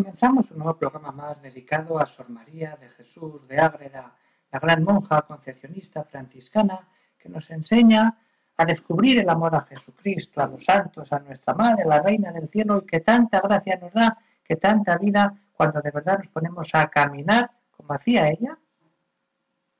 Comenzamos 0.00 0.50
un 0.50 0.60
nuevo 0.60 0.78
programa 0.78 1.12
más 1.12 1.42
dedicado 1.42 1.98
a 1.98 2.06
Sor 2.06 2.30
María 2.30 2.74
de 2.80 2.88
Jesús 2.88 3.46
de 3.46 3.58
Ágreda, 3.58 4.16
la 4.50 4.58
gran 4.58 4.82
monja 4.82 5.20
concepcionista 5.20 6.04
franciscana 6.04 6.88
que 7.18 7.28
nos 7.28 7.50
enseña 7.50 8.16
a 8.56 8.64
descubrir 8.64 9.18
el 9.18 9.28
amor 9.28 9.54
a 9.54 9.60
Jesucristo, 9.60 10.40
a 10.40 10.46
los 10.46 10.64
santos, 10.64 11.12
a 11.12 11.18
nuestra 11.18 11.52
Madre, 11.52 11.84
la 11.84 12.00
Reina 12.00 12.32
del 12.32 12.48
Cielo, 12.48 12.78
y 12.78 12.86
que 12.86 13.00
tanta 13.00 13.42
gracia 13.42 13.78
nos 13.78 13.92
da, 13.92 14.16
que 14.42 14.56
tanta 14.56 14.96
vida, 14.96 15.34
cuando 15.52 15.82
de 15.82 15.90
verdad 15.90 16.16
nos 16.16 16.28
ponemos 16.28 16.70
a 16.72 16.88
caminar 16.88 17.50
como 17.70 17.92
hacía 17.92 18.30
ella. 18.30 18.58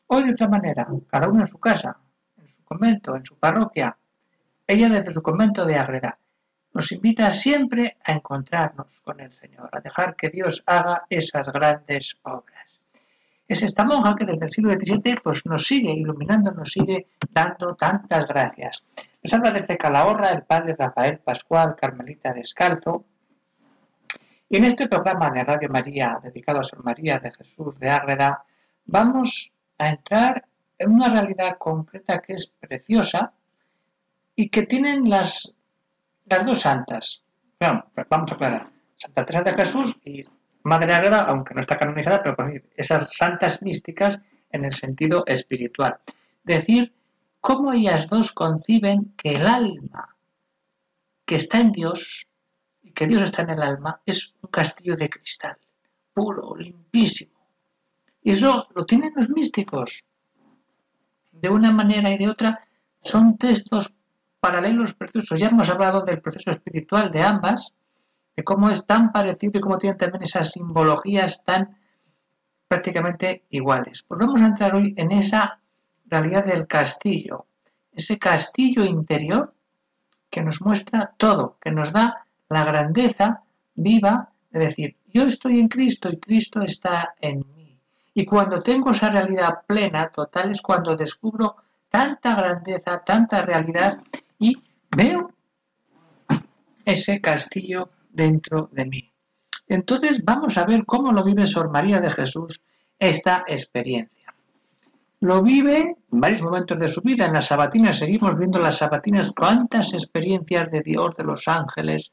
Hoy 0.08 0.24
de 0.24 0.32
otra 0.32 0.48
manera, 0.48 0.86
cada 1.08 1.28
uno 1.28 1.40
en 1.44 1.48
su 1.48 1.58
casa, 1.58 1.96
en 2.36 2.46
su 2.46 2.62
convento, 2.62 3.16
en 3.16 3.24
su 3.24 3.38
parroquia, 3.38 3.96
ella 4.66 4.90
desde 4.90 5.14
su 5.14 5.22
convento 5.22 5.64
de 5.64 5.78
Ágreda, 5.78 6.18
nos 6.80 6.92
invita 6.92 7.30
siempre 7.30 7.98
a 8.02 8.12
encontrarnos 8.12 9.02
con 9.02 9.20
el 9.20 9.30
Señor, 9.34 9.68
a 9.70 9.80
dejar 9.80 10.16
que 10.16 10.30
Dios 10.30 10.62
haga 10.64 11.04
esas 11.10 11.52
grandes 11.52 12.16
obras. 12.22 12.80
Es 13.46 13.62
esta 13.62 13.84
monja 13.84 14.16
que 14.16 14.24
desde 14.24 14.46
el 14.46 14.50
siglo 14.50 14.72
XVII 14.74 15.16
pues, 15.22 15.44
nos 15.44 15.66
sigue 15.66 15.92
iluminando, 15.92 16.52
nos 16.52 16.72
sigue 16.72 17.08
dando 17.30 17.74
tantas 17.74 18.26
gracias. 18.26 18.82
Les 19.20 19.34
habla 19.34 19.50
desde 19.50 19.76
Calahorra 19.76 20.30
el 20.30 20.44
padre 20.44 20.74
Rafael 20.74 21.18
Pascual, 21.18 21.76
Carmelita 21.78 22.32
Descalzo. 22.32 23.04
Y 24.48 24.56
en 24.56 24.64
este 24.64 24.88
programa 24.88 25.28
de 25.32 25.44
Radio 25.44 25.68
María, 25.68 26.18
dedicado 26.22 26.60
a 26.60 26.64
Sor 26.64 26.82
María 26.82 27.18
de 27.18 27.30
Jesús 27.30 27.78
de 27.78 27.90
Ágreda, 27.90 28.42
vamos 28.86 29.52
a 29.76 29.90
entrar 29.90 30.46
en 30.78 30.92
una 30.92 31.10
realidad 31.10 31.58
concreta 31.58 32.20
que 32.20 32.36
es 32.36 32.46
preciosa 32.46 33.34
y 34.34 34.48
que 34.48 34.62
tienen 34.62 35.10
las 35.10 35.54
las 36.30 36.46
dos 36.46 36.60
santas. 36.60 37.24
Bueno, 37.58 37.84
vamos 38.08 38.30
a 38.30 38.34
aclarar. 38.34 38.70
Santa 38.94 39.24
Teresa 39.24 39.44
de 39.44 39.54
Jesús 39.54 39.98
y 40.04 40.22
Madre 40.62 40.94
Ágreda, 40.94 41.22
aunque 41.22 41.54
no 41.54 41.60
está 41.60 41.76
canonizada, 41.76 42.22
pero 42.22 42.36
esas 42.76 43.12
santas 43.14 43.62
místicas 43.62 44.22
en 44.50 44.64
el 44.64 44.72
sentido 44.72 45.24
espiritual. 45.26 45.98
Decir 46.44 46.94
cómo 47.40 47.72
ellas 47.72 48.06
dos 48.08 48.32
conciben 48.32 49.14
que 49.16 49.32
el 49.32 49.46
alma 49.46 50.16
que 51.24 51.36
está 51.36 51.60
en 51.60 51.72
Dios 51.72 52.26
y 52.82 52.92
que 52.92 53.06
Dios 53.06 53.22
está 53.22 53.42
en 53.42 53.50
el 53.50 53.62
alma 53.62 54.00
es 54.04 54.34
un 54.40 54.50
castillo 54.50 54.96
de 54.96 55.08
cristal, 55.08 55.56
puro, 56.12 56.56
limpísimo. 56.56 57.40
Y 58.22 58.32
eso 58.32 58.66
lo 58.74 58.84
tienen 58.84 59.12
los 59.16 59.30
místicos. 59.30 60.04
De 61.32 61.48
una 61.48 61.72
manera 61.72 62.10
y 62.10 62.18
de 62.18 62.28
otra 62.28 62.66
son 63.02 63.38
textos 63.38 63.94
paralelos 64.40 64.94
preciosos. 64.94 65.38
Ya 65.38 65.48
hemos 65.48 65.68
hablado 65.68 66.02
del 66.02 66.20
proceso 66.20 66.50
espiritual 66.50 67.12
de 67.12 67.22
ambas, 67.22 67.74
de 68.36 68.42
cómo 68.42 68.70
es 68.70 68.86
tan 68.86 69.12
parecido 69.12 69.58
y 69.58 69.60
cómo 69.60 69.78
tienen 69.78 69.98
también 69.98 70.22
esas 70.22 70.52
simbologías 70.52 71.44
tan 71.44 71.76
prácticamente 72.66 73.44
iguales. 73.50 74.04
Pues 74.06 74.20
vamos 74.20 74.40
a 74.40 74.46
entrar 74.46 74.74
hoy 74.74 74.94
en 74.96 75.12
esa 75.12 75.60
realidad 76.06 76.44
del 76.44 76.66
castillo, 76.66 77.46
ese 77.92 78.18
castillo 78.18 78.84
interior 78.84 79.52
que 80.30 80.40
nos 80.40 80.62
muestra 80.62 81.12
todo, 81.16 81.58
que 81.60 81.70
nos 81.70 81.92
da 81.92 82.24
la 82.48 82.64
grandeza 82.64 83.42
viva 83.74 84.30
de 84.50 84.60
decir, 84.60 84.96
yo 85.12 85.24
estoy 85.24 85.60
en 85.60 85.68
Cristo 85.68 86.08
y 86.08 86.18
Cristo 86.18 86.62
está 86.62 87.14
en 87.20 87.44
mí. 87.56 87.78
Y 88.14 88.24
cuando 88.24 88.62
tengo 88.62 88.90
esa 88.90 89.10
realidad 89.10 89.62
plena, 89.66 90.08
total, 90.08 90.50
es 90.50 90.60
cuando 90.62 90.96
descubro 90.96 91.56
tanta 91.88 92.34
grandeza, 92.34 93.02
tanta 93.04 93.42
realidad 93.42 93.98
veo 94.96 95.32
ese 96.84 97.20
castillo 97.20 97.90
dentro 98.10 98.68
de 98.72 98.84
mí. 98.84 99.12
Entonces 99.68 100.24
vamos 100.24 100.58
a 100.58 100.64
ver 100.64 100.84
cómo 100.84 101.12
lo 101.12 101.22
vive 101.22 101.46
Sor 101.46 101.70
María 101.70 102.00
de 102.00 102.10
Jesús 102.10 102.60
esta 102.98 103.44
experiencia. 103.46 104.34
Lo 105.20 105.42
vive 105.42 105.96
en 106.10 106.20
varios 106.20 106.42
momentos 106.42 106.78
de 106.78 106.88
su 106.88 107.02
vida. 107.02 107.26
En 107.26 107.34
las 107.34 107.46
sabatinas 107.46 107.98
seguimos 107.98 108.38
viendo 108.38 108.58
las 108.58 108.78
sabatinas, 108.78 109.32
cuántas 109.36 109.92
experiencias 109.92 110.70
de 110.70 110.80
Dios, 110.80 111.14
de 111.14 111.24
los 111.24 111.46
ángeles, 111.46 112.12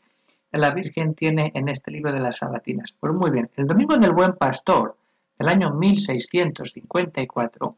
la 0.51 0.71
Virgen 0.71 1.13
tiene 1.13 1.51
en 1.55 1.69
este 1.69 1.91
libro 1.91 2.11
de 2.11 2.19
las 2.19 2.37
sabatinas. 2.37 2.93
Pues 2.99 3.13
muy 3.13 3.31
bien, 3.31 3.49
el 3.55 3.67
Domingo 3.67 3.95
del 3.97 4.11
Buen 4.11 4.33
Pastor 4.33 4.97
del 5.37 5.49
año 5.49 5.71
1654, 5.71 7.77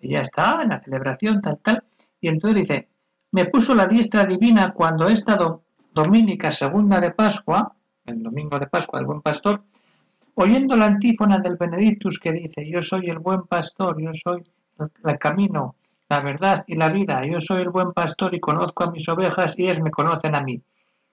ella 0.00 0.20
está 0.20 0.62
en 0.62 0.70
la 0.70 0.80
celebración 0.80 1.40
tal, 1.40 1.58
tal, 1.58 1.84
y 2.20 2.26
entonces 2.28 2.60
dice, 2.60 2.88
me 3.32 3.46
puso 3.46 3.74
la 3.74 3.86
diestra 3.86 4.24
divina 4.24 4.72
cuando 4.72 5.08
esta 5.08 5.38
dominica 5.92 6.50
segunda 6.50 7.00
de 7.00 7.10
Pascua, 7.10 7.74
el 8.04 8.22
domingo 8.22 8.58
de 8.58 8.66
Pascua 8.66 8.98
del 8.98 9.06
buen 9.06 9.22
pastor, 9.22 9.64
oyendo 10.34 10.76
la 10.76 10.86
antífona 10.86 11.38
del 11.38 11.56
Benedictus 11.56 12.18
que 12.18 12.32
dice, 12.32 12.68
yo 12.68 12.80
soy 12.80 13.08
el 13.08 13.18
buen 13.18 13.44
pastor, 13.44 14.00
yo 14.00 14.10
soy 14.12 14.44
el 15.04 15.18
camino, 15.18 15.76
la 16.08 16.20
verdad 16.20 16.62
y 16.66 16.74
la 16.76 16.90
vida, 16.90 17.24
yo 17.24 17.40
soy 17.40 17.62
el 17.62 17.70
buen 17.70 17.92
pastor 17.92 18.34
y 18.34 18.40
conozco 18.40 18.84
a 18.84 18.90
mis 18.90 19.08
ovejas 19.08 19.54
y 19.58 19.64
ellas 19.64 19.80
me 19.80 19.90
conocen 19.90 20.34
a 20.34 20.42
mí. 20.42 20.60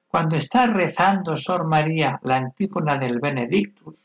Cuando 0.08 0.36
está 0.36 0.66
rezando 0.68 1.38
Sor 1.38 1.66
María 1.66 2.20
la 2.24 2.36
antífona 2.36 2.98
del 2.98 3.20
Benedictus, 3.20 3.96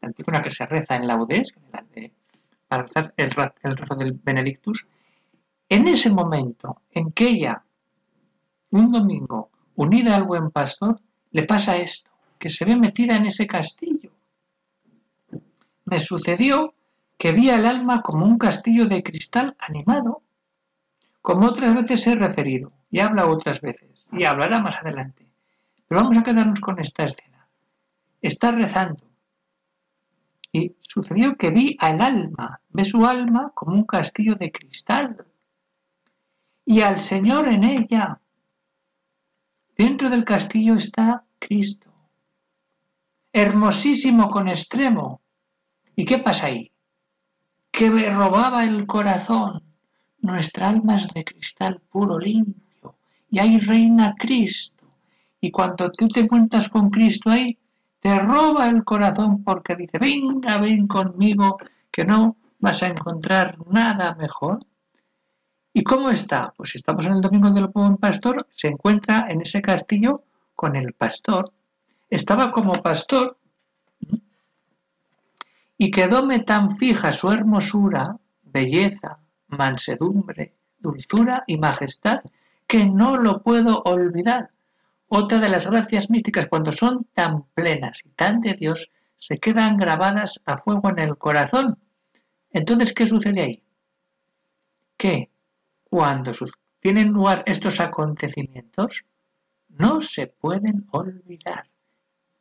la 0.00 0.08
antífona 0.08 0.42
que 0.42 0.50
se 0.50 0.66
reza 0.66 0.96
en 0.96 1.06
laudes, 1.06 1.54
para 2.66 2.82
rezar 2.82 3.14
el, 3.16 3.30
el 3.62 3.76
rezo 3.76 3.94
del 3.94 4.18
Benedictus, 4.24 4.86
en 5.70 5.86
ese 5.86 6.10
momento 6.10 6.82
en 6.90 7.12
que 7.12 7.28
ella, 7.28 7.64
un 8.70 8.90
domingo, 8.90 9.50
unida 9.76 10.16
al 10.16 10.24
buen 10.24 10.50
pastor, 10.50 11.00
le 11.30 11.44
pasa 11.44 11.76
esto, 11.76 12.10
que 12.38 12.48
se 12.48 12.64
ve 12.64 12.76
metida 12.76 13.14
en 13.16 13.26
ese 13.26 13.46
castillo. 13.46 14.10
Me 15.84 16.00
sucedió 16.00 16.74
que 17.16 17.32
vi 17.32 17.50
al 17.50 17.66
alma 17.66 18.02
como 18.02 18.26
un 18.26 18.36
castillo 18.36 18.86
de 18.86 19.02
cristal 19.02 19.56
animado, 19.60 20.22
como 21.22 21.46
otras 21.46 21.72
veces 21.74 22.04
he 22.08 22.16
referido, 22.16 22.72
y 22.90 22.98
habla 22.98 23.26
otras 23.26 23.60
veces, 23.60 24.06
y 24.12 24.24
hablará 24.24 24.58
más 24.58 24.76
adelante. 24.78 25.30
Pero 25.86 26.00
vamos 26.00 26.16
a 26.16 26.24
quedarnos 26.24 26.60
con 26.60 26.80
esta 26.80 27.04
escena. 27.04 27.46
Está 28.20 28.50
rezando. 28.50 29.04
Y 30.52 30.74
sucedió 30.80 31.36
que 31.36 31.50
vi 31.50 31.76
al 31.78 32.00
alma, 32.00 32.60
ve 32.70 32.84
su 32.84 33.06
alma 33.06 33.52
como 33.54 33.74
un 33.74 33.84
castillo 33.84 34.34
de 34.34 34.50
cristal, 34.50 35.26
y 36.64 36.80
al 36.80 36.98
Señor 36.98 37.48
en 37.48 37.64
ella. 37.64 38.20
Dentro 39.76 40.10
del 40.10 40.24
castillo 40.24 40.74
está 40.74 41.24
Cristo, 41.38 41.90
hermosísimo 43.32 44.28
con 44.28 44.48
extremo. 44.48 45.20
¿Y 45.96 46.04
qué 46.04 46.18
pasa 46.18 46.46
ahí? 46.46 46.70
Que 47.70 47.90
me 47.90 48.10
robaba 48.10 48.64
el 48.64 48.86
corazón. 48.86 49.62
Nuestra 50.18 50.68
alma 50.68 50.96
es 50.96 51.08
de 51.08 51.24
cristal 51.24 51.80
puro, 51.90 52.18
limpio, 52.18 52.96
y 53.30 53.38
ahí 53.38 53.58
reina 53.58 54.14
Cristo. 54.18 54.86
Y 55.40 55.50
cuando 55.50 55.90
tú 55.90 56.08
te 56.08 56.20
encuentras 56.20 56.68
con 56.68 56.90
Cristo 56.90 57.30
ahí, 57.30 57.58
te 58.00 58.18
roba 58.18 58.68
el 58.68 58.84
corazón 58.84 59.42
porque 59.44 59.76
dice, 59.76 59.98
venga, 59.98 60.58
ven 60.58 60.86
conmigo, 60.86 61.58
que 61.90 62.04
no 62.04 62.36
vas 62.58 62.82
a 62.82 62.88
encontrar 62.88 63.58
nada 63.68 64.14
mejor. 64.14 64.60
¿Y 65.72 65.84
cómo 65.84 66.10
está? 66.10 66.52
Pues 66.56 66.70
si 66.70 66.78
estamos 66.78 67.06
en 67.06 67.12
el 67.12 67.20
Domingo 67.20 67.50
del 67.50 67.68
Buen 67.68 67.96
Pastor, 67.96 68.46
se 68.54 68.68
encuentra 68.68 69.26
en 69.28 69.42
ese 69.42 69.62
castillo 69.62 70.24
con 70.56 70.74
el 70.74 70.92
pastor. 70.94 71.52
Estaba 72.08 72.50
como 72.50 72.72
pastor 72.82 73.38
y 75.78 75.90
quedóme 75.90 76.40
tan 76.40 76.76
fija 76.76 77.12
su 77.12 77.30
hermosura, 77.30 78.12
belleza, 78.42 79.18
mansedumbre, 79.46 80.54
dulzura 80.78 81.44
y 81.46 81.56
majestad 81.56 82.20
que 82.66 82.84
no 82.84 83.16
lo 83.16 83.42
puedo 83.42 83.82
olvidar. 83.84 84.50
Otra 85.08 85.38
de 85.38 85.48
las 85.48 85.70
gracias 85.70 86.10
místicas, 86.10 86.46
cuando 86.46 86.72
son 86.72 87.06
tan 87.14 87.44
plenas 87.54 88.02
y 88.04 88.10
tan 88.10 88.40
de 88.40 88.54
Dios, 88.54 88.92
se 89.16 89.38
quedan 89.38 89.76
grabadas 89.76 90.40
a 90.44 90.56
fuego 90.56 90.88
en 90.90 90.98
el 90.98 91.16
corazón. 91.16 91.78
Entonces, 92.52 92.92
¿qué 92.92 93.06
sucede 93.06 93.40
ahí? 93.40 93.62
Que 94.96 95.30
cuando 95.90 96.30
tienen 96.78 97.12
lugar 97.12 97.42
estos 97.46 97.80
acontecimientos, 97.80 99.04
no 99.68 100.00
se 100.00 100.28
pueden 100.28 100.86
olvidar. 100.92 101.68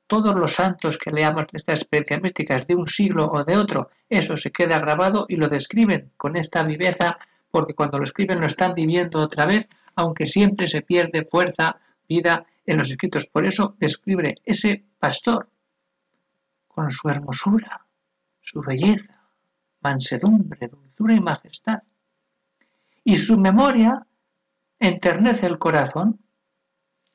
todos 0.07 0.35
los 0.35 0.53
santos 0.55 0.97
que 0.97 1.11
leamos 1.11 1.45
de 1.47 1.57
estas 1.57 1.81
experiencias 1.81 2.21
místicas 2.21 2.65
de 2.65 2.73
un 2.73 2.87
siglo 2.87 3.29
o 3.31 3.43
de 3.43 3.55
otro, 3.57 3.91
eso 4.09 4.35
se 4.37 4.51
queda 4.51 4.79
grabado 4.79 5.27
y 5.29 5.35
lo 5.35 5.47
describen 5.49 6.11
con 6.17 6.35
esta 6.35 6.63
viveza, 6.63 7.19
porque 7.51 7.75
cuando 7.75 7.99
lo 7.99 8.05
escriben 8.05 8.39
lo 8.39 8.47
están 8.47 8.73
viviendo 8.73 9.19
otra 9.19 9.45
vez, 9.45 9.67
aunque 9.95 10.25
siempre 10.25 10.67
se 10.67 10.81
pierde 10.81 11.25
fuerza, 11.25 11.77
vida 12.07 12.43
en 12.65 12.77
los 12.79 12.89
escritos. 12.89 13.27
Por 13.27 13.45
eso 13.45 13.75
describe 13.77 14.35
ese 14.45 14.83
pastor 14.97 15.47
con 16.67 16.89
su 16.89 17.07
hermosura, 17.07 17.85
su 18.41 18.61
belleza, 18.61 19.27
mansedumbre, 19.81 20.67
dulzura 20.67 21.13
y 21.13 21.19
majestad. 21.19 21.83
Y 23.03 23.17
su 23.17 23.39
memoria 23.39 24.05
enternece 24.79 25.45
el 25.45 25.59
corazón. 25.59 26.19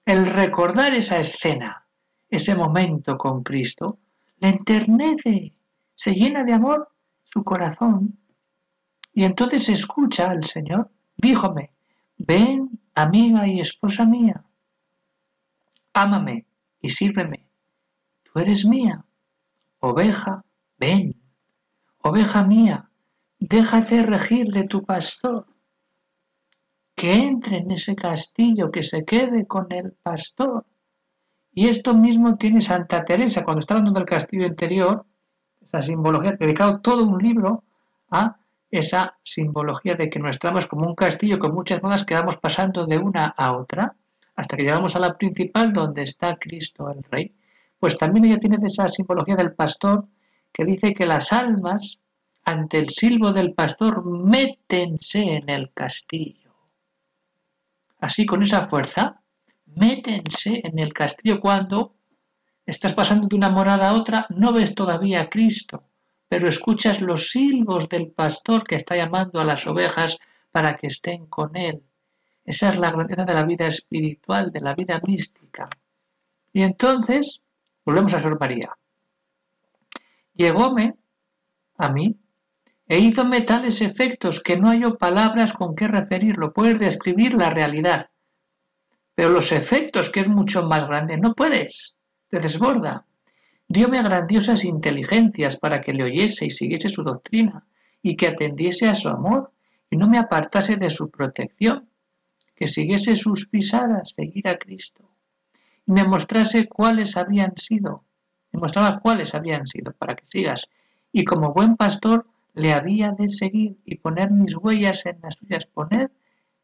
El 0.04 0.26
recordar 0.26 0.94
esa 0.94 1.19
escena, 1.19 1.86
ese 2.28 2.54
momento 2.54 3.16
con 3.16 3.42
Cristo, 3.42 3.98
le 4.38 4.48
enternece, 4.48 5.54
se 5.94 6.14
llena 6.14 6.44
de 6.44 6.52
amor 6.52 6.88
su 7.25 7.42
corazón. 7.42 8.19
Y 9.12 9.25
entonces 9.25 9.69
escucha 9.69 10.31
al 10.31 10.44
Señor, 10.44 10.90
díjome, 11.16 11.70
ven, 12.19 12.78
amiga 12.94 13.46
y 13.46 13.60
esposa 13.60 14.04
mía, 14.04 14.44
ámame 15.92 16.46
y 16.81 16.90
sírveme, 16.90 17.48
tú 18.25 18.38
eres 18.40 18.64
mía, 18.64 19.04
oveja, 19.81 20.44
ven, 20.78 21.16
oveja 22.02 22.44
mía, 22.44 22.90
déjate 23.38 24.02
regir 24.02 24.48
de 24.48 24.64
tu 24.64 24.84
pastor, 24.84 25.46
que 26.94 27.12
entre 27.12 27.58
en 27.58 27.70
ese 27.70 27.96
castillo, 27.96 28.70
que 28.70 28.82
se 28.82 29.05
quede 29.05 29.46
con 29.46 29.70
el 29.73 29.93
pastor. 29.93 30.64
Y 31.52 31.69
esto 31.69 31.94
mismo 31.94 32.37
tiene 32.37 32.61
Santa 32.61 33.05
Teresa, 33.05 33.44
cuando 33.44 33.61
está 33.61 33.75
hablando 33.75 33.99
del 33.99 34.08
castillo 34.08 34.46
interior, 34.46 35.05
esa 35.61 35.82
simbología, 35.82 36.32
dedicado 36.32 36.81
todo 36.81 37.05
un 37.05 37.23
libro 37.23 37.64
a 38.11 38.37
esa 38.70 39.17
simbología 39.23 39.94
de 39.94 40.11
que 40.11 40.19
no 40.19 40.29
estamos 40.29 40.67
como 40.67 40.87
un 40.87 40.94
castillo 40.94 41.38
con 41.38 41.55
muchas 41.55 41.82
modas 41.82 42.05
que 42.05 42.14
vamos 42.14 42.37
pasando 42.37 42.87
de 42.87 42.99
una 42.99 43.26
a 43.26 43.52
otra, 43.56 43.94
hasta 44.37 44.56
que 44.56 44.64
llegamos 44.64 44.96
a 44.96 45.00
la 45.00 45.17
principal 45.17 45.73
donde 45.73 46.02
está 46.02 46.37
Cristo 46.37 46.91
el 46.91 47.02
Rey. 47.05 47.32
Pues 47.79 47.99
también 47.99 48.25
ella 48.25 48.41
tiene 48.41 48.58
esa 48.64 48.88
simbología 48.88 49.37
del 49.37 49.52
pastor 49.52 50.06
que 50.52 50.64
dice 50.64 50.94
que 50.94 51.06
las 51.06 51.32
almas, 51.32 52.00
ante 52.44 52.79
el 52.79 52.88
silbo 52.88 53.32
del 53.32 53.52
pastor, 53.52 54.05
métense 54.05 55.37
en 55.37 55.49
el 55.49 55.73
castillo. 55.73 56.44
Así, 58.06 58.27
con 58.27 58.43
esa 58.43 58.61
fuerza, 58.61 59.23
métense 59.65 60.61
en 60.62 60.79
el 60.79 60.93
castillo 60.93 61.41
cuando 61.41 61.95
estás 62.67 62.93
pasando 62.93 63.27
de 63.27 63.37
una 63.37 63.49
morada 63.49 63.89
a 63.89 63.95
otra, 63.95 64.27
no 64.29 64.53
ves 64.53 64.75
todavía 64.75 65.23
a 65.23 65.31
Cristo, 65.31 65.85
pero 66.29 66.47
escuchas 66.47 67.01
los 67.01 67.31
silbos 67.31 67.89
del 67.89 68.11
pastor 68.11 68.65
que 68.65 68.75
está 68.75 68.95
llamando 68.95 69.41
a 69.41 69.47
las 69.47 69.67
ovejas 69.67 70.19
para 70.53 70.77
que 70.77 70.89
estén 70.89 71.25
con 71.29 71.56
él. 71.56 71.83
Esa 72.45 72.69
es 72.69 72.77
la 72.77 72.91
grandeza 72.91 73.25
de 73.25 73.33
la 73.33 73.45
vida 73.45 73.69
espiritual, 73.69 74.53
de 74.53 74.61
la 74.61 74.75
vida 74.75 75.01
mística. 75.06 75.71
Y 76.53 76.61
entonces, 76.62 77.41
volvemos 77.87 78.12
a 78.12 78.21
Sor 78.21 78.39
María. 78.39 78.77
Llegóme 80.35 80.95
a 81.79 81.89
mí 81.89 82.15
e 82.86 82.98
hízome 82.98 83.40
tales 83.40 83.81
efectos 83.81 84.42
que 84.42 84.56
no 84.56 84.69
hallo 84.69 84.98
palabras 84.98 85.52
con 85.52 85.75
qué 85.75 85.88
referirlo. 85.88 86.52
Puedes 86.52 86.78
describir 86.78 87.34
la 87.34 87.50
realidad, 87.50 88.10
pero 89.14 89.31
los 89.31 89.52
efectos, 89.52 90.10
que 90.10 90.20
es 90.20 90.28
mucho 90.28 90.66
más 90.66 90.86
grande, 90.86 91.16
no 91.16 91.34
puedes. 91.34 91.96
Te 92.28 92.40
desborda. 92.40 93.06
Dióme 93.69 94.02
grandiosas 94.02 94.64
inteligencias 94.64 95.56
para 95.56 95.81
que 95.81 95.94
le 95.94 96.04
oyese 96.04 96.46
y 96.46 96.50
siguiese 96.50 96.88
su 96.88 97.02
doctrina, 97.02 97.64
y 98.02 98.16
que 98.16 98.28
atendiese 98.28 98.88
a 98.88 98.94
su 98.94 99.08
amor, 99.08 99.52
y 99.90 99.96
no 99.96 100.08
me 100.08 100.19
apartase 100.19 100.76
de 100.76 100.90
su 100.90 101.10
protección 101.10 101.88
que 102.54 102.66
siguiese 102.66 103.16
sus 103.16 103.48
pisadas, 103.48 104.10
seguir 104.10 104.46
a 104.48 104.58
Cristo, 104.58 105.08
y 105.86 105.92
me 105.92 106.04
mostrase 106.04 106.69
cuáles 106.69 107.16
habían 107.16 107.56
sido, 107.56 108.04
me 108.52 108.60
mostraba 108.60 109.00
cuáles 109.00 109.34
habían 109.34 109.66
sido 109.66 109.92
para 109.92 110.14
que 110.14 110.26
sigas, 110.26 110.69
y 111.12 111.25
como 111.25 111.52
buen 111.52 111.76
pastor 111.76 112.26
le 112.55 112.73
había 112.73 113.11
de 113.12 113.29
seguir 113.29 113.79
y 113.85 113.97
poner 113.97 114.31
mis 114.31 114.56
huellas 114.56 115.05
en 115.06 115.21
las 115.21 115.35
suyas, 115.37 115.67
poner 115.67 116.12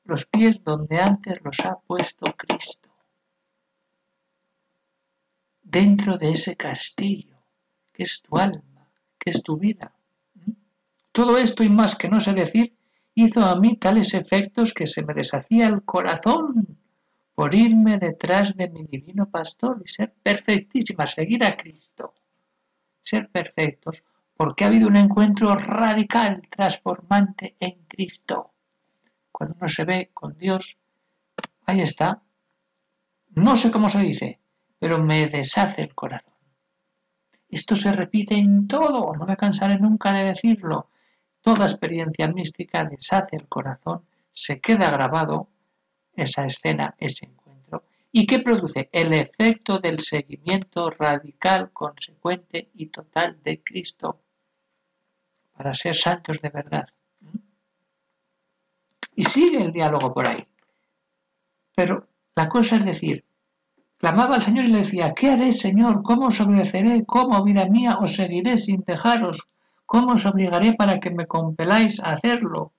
los 0.04 0.24
pies 0.26 0.62
donde 0.62 1.00
antes 1.00 1.42
los 1.42 1.60
ha 1.60 1.78
puesto 1.80 2.26
Cristo, 2.36 2.90
dentro 5.62 6.16
de 6.16 6.30
ese 6.30 6.56
castillo, 6.56 7.36
que 7.92 8.04
es 8.04 8.22
tu 8.22 8.36
alma, 8.36 8.88
que 9.18 9.30
es 9.30 9.42
tu 9.42 9.56
vida. 9.56 9.92
Todo 11.12 11.38
esto 11.38 11.64
y 11.64 11.68
más 11.68 11.96
que 11.96 12.08
no 12.08 12.20
sé 12.20 12.34
decir, 12.34 12.76
hizo 13.14 13.44
a 13.44 13.56
mí 13.56 13.76
tales 13.76 14.14
efectos 14.14 14.72
que 14.72 14.86
se 14.86 15.04
me 15.04 15.12
deshacía 15.12 15.66
el 15.66 15.82
corazón 15.82 16.78
por 17.34 17.54
irme 17.54 17.98
detrás 17.98 18.56
de 18.56 18.68
mi 18.68 18.84
divino 18.84 19.28
pastor 19.28 19.82
y 19.84 19.88
ser 19.88 20.12
perfectísima, 20.22 21.06
seguir 21.06 21.44
a 21.44 21.56
Cristo, 21.56 22.14
ser 23.02 23.28
perfectos, 23.28 24.04
porque 24.40 24.64
ha 24.64 24.68
habido 24.68 24.88
un 24.88 24.96
encuentro 24.96 25.54
radical, 25.54 26.40
transformante 26.48 27.56
en 27.60 27.84
Cristo. 27.86 28.54
Cuando 29.30 29.54
uno 29.58 29.68
se 29.68 29.84
ve 29.84 30.10
con 30.14 30.38
Dios, 30.38 30.78
ahí 31.66 31.82
está. 31.82 32.22
No 33.34 33.54
sé 33.54 33.70
cómo 33.70 33.90
se 33.90 33.98
dice, 33.98 34.40
pero 34.78 34.98
me 34.98 35.26
deshace 35.26 35.82
el 35.82 35.94
corazón. 35.94 36.32
Esto 37.50 37.76
se 37.76 37.92
repite 37.92 38.34
en 38.34 38.66
todo, 38.66 39.14
no 39.14 39.26
me 39.26 39.36
cansaré 39.36 39.78
nunca 39.78 40.10
de 40.10 40.24
decirlo. 40.24 40.88
Toda 41.42 41.66
experiencia 41.66 42.26
mística 42.28 42.82
deshace 42.86 43.36
el 43.36 43.46
corazón, 43.46 44.06
se 44.32 44.58
queda 44.58 44.90
grabado 44.90 45.48
esa 46.14 46.46
escena, 46.46 46.94
ese 46.96 47.26
encuentro. 47.26 47.84
¿Y 48.10 48.26
qué 48.26 48.38
produce? 48.38 48.88
El 48.90 49.12
efecto 49.12 49.80
del 49.80 49.98
seguimiento 49.98 50.88
radical, 50.88 51.72
consecuente 51.74 52.70
y 52.72 52.86
total 52.86 53.38
de 53.42 53.62
Cristo 53.62 54.22
para 55.60 55.74
ser 55.74 55.94
santos 55.94 56.40
de 56.40 56.48
verdad. 56.48 56.88
Y 59.14 59.24
sigue 59.24 59.60
el 59.62 59.72
diálogo 59.72 60.14
por 60.14 60.26
ahí. 60.26 60.42
Pero 61.76 62.06
la 62.34 62.48
cosa 62.48 62.76
es 62.76 62.86
decir, 62.86 63.26
clamaba 63.98 64.36
al 64.36 64.42
Señor 64.42 64.64
y 64.64 64.68
le 64.68 64.78
decía, 64.78 65.12
¿qué 65.12 65.32
haré, 65.32 65.52
Señor? 65.52 66.02
¿Cómo 66.02 66.28
os 66.28 66.40
obedeceré? 66.40 67.04
¿Cómo, 67.04 67.44
vida 67.44 67.66
mía, 67.66 67.98
os 68.00 68.14
seguiré 68.14 68.56
sin 68.56 68.84
dejaros? 68.86 69.50
¿Cómo 69.84 70.14
os 70.14 70.24
obligaré 70.24 70.72
para 70.72 70.98
que 70.98 71.10
me 71.10 71.26
compeláis 71.26 72.00
a 72.00 72.12
hacerlo? 72.12 72.72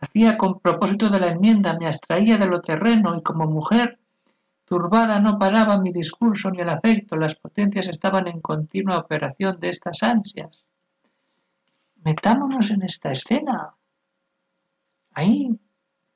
Hacía 0.00 0.38
con 0.38 0.60
propósito 0.60 1.10
de 1.10 1.20
la 1.20 1.32
enmienda, 1.32 1.76
me 1.78 1.88
abstraía 1.88 2.38
de 2.38 2.46
lo 2.46 2.62
terreno 2.62 3.18
y 3.18 3.22
como 3.22 3.44
mujer 3.44 3.98
turbada 4.64 5.20
no 5.20 5.38
paraba 5.38 5.78
mi 5.78 5.92
discurso 5.92 6.50
ni 6.50 6.60
el 6.60 6.70
afecto, 6.70 7.16
las 7.16 7.34
potencias 7.34 7.86
estaban 7.88 8.28
en 8.28 8.40
continua 8.40 8.98
operación 8.98 9.60
de 9.60 9.68
estas 9.68 10.02
ansias. 10.02 10.65
Metámonos 12.06 12.70
en 12.70 12.82
esta 12.82 13.10
escena. 13.10 13.74
Ahí 15.12 15.58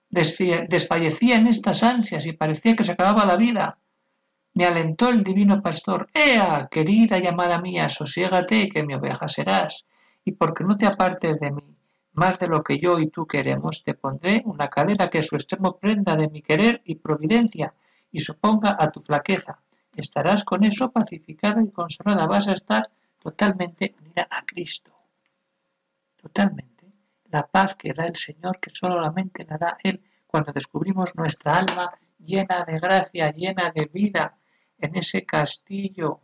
desfallecía 0.08 1.34
en 1.34 1.48
estas 1.48 1.82
ansias 1.82 2.26
y 2.26 2.32
parecía 2.32 2.76
que 2.76 2.84
se 2.84 2.92
acababa 2.92 3.26
la 3.26 3.34
vida. 3.36 3.76
Me 4.54 4.66
alentó 4.66 5.08
el 5.08 5.24
divino 5.24 5.60
pastor. 5.60 6.08
Ea, 6.14 6.68
querida 6.70 7.18
y 7.18 7.26
amada 7.26 7.60
mía, 7.60 7.88
sosiégate, 7.88 8.68
que 8.68 8.84
mi 8.84 8.94
oveja 8.94 9.26
serás. 9.26 9.84
Y 10.24 10.30
porque 10.30 10.62
no 10.62 10.76
te 10.76 10.86
apartes 10.86 11.40
de 11.40 11.50
mí, 11.50 11.76
más 12.12 12.38
de 12.38 12.46
lo 12.46 12.62
que 12.62 12.78
yo 12.78 13.00
y 13.00 13.08
tú 13.08 13.26
queremos, 13.26 13.82
te 13.82 13.94
pondré 13.94 14.42
una 14.44 14.68
cadena 14.68 15.10
que 15.10 15.24
su 15.24 15.34
extremo 15.34 15.76
prenda 15.76 16.14
de 16.14 16.28
mi 16.28 16.40
querer 16.40 16.82
y 16.84 16.94
providencia, 16.94 17.74
y 18.12 18.20
suponga 18.20 18.76
a 18.78 18.92
tu 18.92 19.00
flaqueza. 19.00 19.58
Estarás 19.96 20.44
con 20.44 20.62
eso 20.62 20.92
pacificada 20.92 21.60
y 21.60 21.70
consolada. 21.72 22.28
Vas 22.28 22.46
a 22.46 22.52
estar 22.52 22.88
totalmente 23.18 23.96
unida 23.98 24.28
a 24.30 24.44
Cristo. 24.46 24.99
Totalmente. 26.20 26.84
La 27.30 27.46
paz 27.46 27.76
que 27.76 27.94
da 27.94 28.04
el 28.06 28.16
Señor, 28.16 28.60
que 28.60 28.70
solamente 28.70 29.44
la 29.48 29.56
da 29.56 29.78
Él, 29.82 30.02
cuando 30.26 30.52
descubrimos 30.52 31.16
nuestra 31.16 31.58
alma 31.58 31.86
llena 32.18 32.64
de 32.64 32.78
gracia, 32.78 33.32
llena 33.32 33.70
de 33.70 33.86
vida, 33.86 34.36
en 34.78 34.96
ese 34.96 35.24
castillo, 35.24 36.20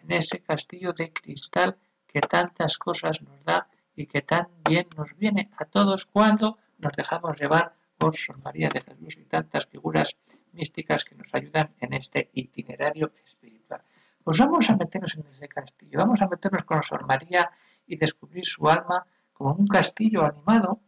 en 0.00 0.12
ese 0.12 0.42
castillo 0.42 0.92
de 0.92 1.12
cristal 1.12 1.78
que 2.06 2.20
tantas 2.20 2.78
cosas 2.78 3.22
nos 3.22 3.42
da 3.44 3.68
y 3.94 4.06
que 4.06 4.22
tan 4.22 4.48
bien 4.68 4.88
nos 4.96 5.16
viene 5.16 5.50
a 5.58 5.64
todos 5.64 6.06
cuando 6.06 6.58
nos 6.78 6.92
dejamos 6.94 7.38
llevar 7.40 7.74
por 7.98 8.16
Sor 8.16 8.42
María 8.44 8.68
de 8.68 8.80
Jesús 8.80 9.16
y 9.18 9.24
tantas 9.24 9.66
figuras 9.66 10.16
místicas 10.52 11.04
que 11.04 11.14
nos 11.14 11.28
ayudan 11.32 11.74
en 11.80 11.92
este 11.92 12.30
itinerario 12.32 13.12
espiritual. 13.24 13.82
Pues 14.24 14.38
vamos 14.38 14.68
a 14.70 14.76
meternos 14.76 15.16
en 15.16 15.26
ese 15.28 15.48
castillo, 15.48 15.98
vamos 15.98 16.20
a 16.22 16.28
meternos 16.28 16.64
con 16.64 16.82
Sor 16.82 17.06
María 17.06 17.50
y 17.86 17.96
descubrir 17.96 18.46
su 18.46 18.68
alma 18.68 19.06
como 19.40 19.54
un 19.54 19.66
castillo 19.66 20.22
animado 20.22 20.82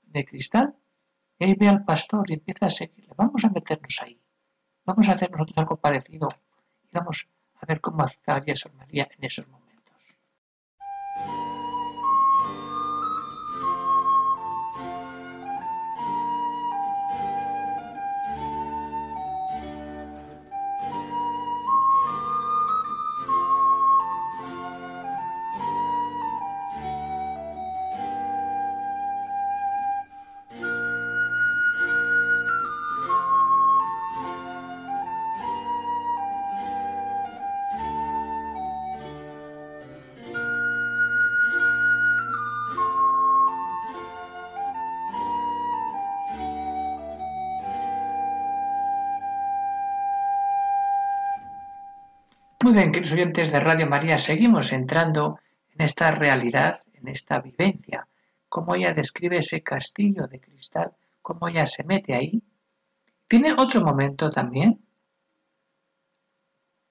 de 0.00 0.24
cristal. 0.24 0.74
Él 1.38 1.54
ve 1.60 1.68
al 1.68 1.84
pastor 1.84 2.30
y 2.30 2.32
empieza 2.32 2.64
a 2.64 2.70
seguirle. 2.70 3.12
Vamos 3.14 3.44
a 3.44 3.50
meternos 3.50 3.98
ahí. 4.00 4.18
Vamos 4.86 5.06
a 5.06 5.12
hacer 5.12 5.30
nosotros 5.30 5.58
algo 5.58 5.76
parecido 5.76 6.28
vamos 6.90 7.28
a 7.60 7.66
ver 7.66 7.80
cómo 7.82 8.02
actuaría 8.02 8.56
Sor 8.56 8.72
María 8.74 9.06
en 9.14 9.24
esos 9.24 9.46
momentos. 9.48 9.63
Muy 52.64 52.72
bien, 52.72 52.92
queridos 52.92 53.12
oyentes 53.12 53.52
de 53.52 53.60
Radio 53.60 53.86
María, 53.86 54.16
seguimos 54.16 54.72
entrando 54.72 55.38
en 55.74 55.84
esta 55.84 56.10
realidad, 56.12 56.80
en 56.94 57.08
esta 57.08 57.38
vivencia, 57.38 58.08
cómo 58.48 58.74
ella 58.74 58.94
describe 58.94 59.36
ese 59.36 59.62
castillo 59.62 60.26
de 60.28 60.40
cristal, 60.40 60.90
cómo 61.20 61.46
ella 61.46 61.66
se 61.66 61.84
mete 61.84 62.14
ahí. 62.14 62.42
Tiene 63.28 63.52
otro 63.52 63.82
momento 63.82 64.30
también 64.30 64.82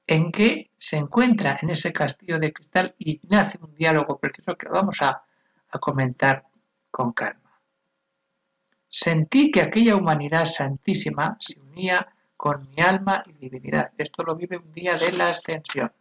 en 0.05 0.31
que 0.31 0.69
se 0.77 0.97
encuentra 0.97 1.57
en 1.59 1.71
ese 1.71 1.91
castillo 1.91 2.37
de 2.37 2.53
cristal 2.53 2.93
y 2.99 3.19
nace 3.23 3.57
un 3.59 3.73
diálogo 3.73 4.19
precioso 4.19 4.55
que 4.55 4.69
vamos 4.69 5.01
a, 5.01 5.23
a 5.69 5.79
comentar 5.79 6.45
con 6.91 7.13
calma. 7.13 7.59
Sentí 8.87 9.49
que 9.49 9.63
aquella 9.63 9.95
humanidad 9.95 10.45
santísima 10.45 11.35
se 11.39 11.59
unía 11.59 12.07
con 12.43 12.69
mi 12.75 12.83
alma 12.83 13.23
y 13.25 13.31
divinidad. 13.31 13.93
Esto 13.97 14.21
lo 14.21 14.35
vive 14.35 14.57
un 14.57 14.73
día 14.73 14.97
de 14.97 15.13
la 15.13 15.27
ascensión. 15.27 15.93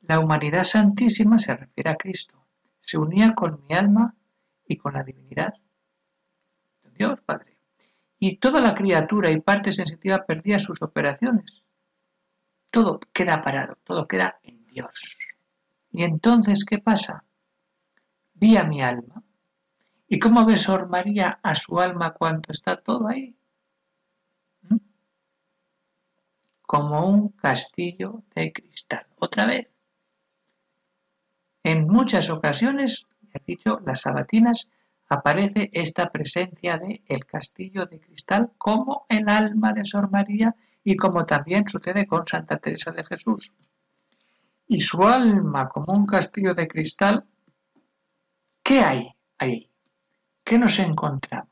La 0.00 0.18
humanidad 0.20 0.64
santísima 0.64 1.36
se 1.36 1.54
refiere 1.54 1.90
a 1.90 1.96
Cristo. 1.96 2.46
Se 2.80 2.96
unía 2.96 3.34
con 3.34 3.62
mi 3.68 3.74
alma 3.74 4.14
y 4.66 4.78
con 4.78 4.94
la 4.94 5.02
divinidad. 5.02 5.52
Dios 6.96 7.20
Padre. 7.20 7.58
Y 8.18 8.38
toda 8.38 8.62
la 8.62 8.74
criatura 8.74 9.30
y 9.30 9.38
parte 9.42 9.70
sensitiva 9.70 10.24
perdía 10.24 10.58
sus 10.58 10.80
operaciones. 10.80 11.62
Todo 12.70 13.00
queda 13.12 13.42
parado, 13.42 13.76
todo 13.84 14.08
queda 14.08 14.40
en 14.44 14.64
Dios. 14.68 15.18
Y 15.92 16.04
entonces, 16.04 16.64
¿qué 16.64 16.78
pasa? 16.78 17.22
Vi 18.32 18.56
a 18.56 18.64
mi 18.64 18.80
alma. 18.80 19.22
¿Y 20.08 20.18
cómo 20.18 20.46
ve 20.46 20.56
María 20.88 21.38
a 21.42 21.54
su 21.54 21.78
alma 21.78 22.14
cuando 22.14 22.50
está 22.50 22.80
todo 22.80 23.06
ahí? 23.06 23.36
Como 26.70 27.04
un 27.04 27.30
castillo 27.30 28.22
de 28.32 28.52
cristal. 28.52 29.04
Otra 29.18 29.44
vez. 29.44 29.66
En 31.64 31.88
muchas 31.88 32.30
ocasiones, 32.30 33.08
he 33.34 33.40
dicho, 33.44 33.80
las 33.84 34.02
sabatinas, 34.02 34.70
aparece 35.08 35.70
esta 35.72 36.12
presencia 36.12 36.78
de 36.78 37.02
el 37.08 37.26
castillo 37.26 37.86
de 37.86 37.98
cristal 37.98 38.52
como 38.56 39.04
el 39.08 39.28
alma 39.28 39.72
de 39.72 39.84
Sor 39.84 40.12
María 40.12 40.54
y 40.84 40.94
como 40.94 41.26
también 41.26 41.66
sucede 41.66 42.06
con 42.06 42.24
Santa 42.24 42.58
Teresa 42.58 42.92
de 42.92 43.02
Jesús. 43.02 43.52
Y 44.68 44.78
su 44.78 45.02
alma 45.02 45.68
como 45.68 45.92
un 45.92 46.06
castillo 46.06 46.54
de 46.54 46.68
cristal, 46.68 47.24
¿qué 48.62 48.78
hay 48.78 49.08
ahí? 49.38 49.68
¿Qué 50.44 50.56
nos 50.56 50.78
encontramos? 50.78 51.50